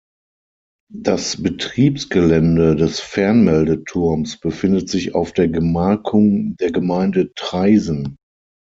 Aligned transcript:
Das 0.95 1.43
Betriebsgelände 1.43 2.75
des 2.75 2.99
Fernmeldeturms 2.99 4.39
befindet 4.39 4.89
sich 4.89 5.13
auf 5.13 5.31
der 5.31 5.47
Gemarkung 5.47 6.55
der 6.57 6.71
Gemeinde 6.71 7.31
Traisen. 7.35 8.15